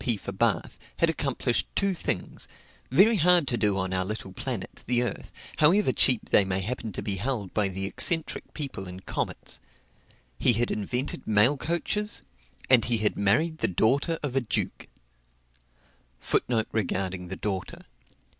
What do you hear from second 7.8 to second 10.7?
eccentric people in comets: he